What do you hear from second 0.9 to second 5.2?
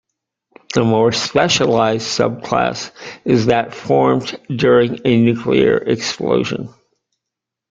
specialised subclass is that formed during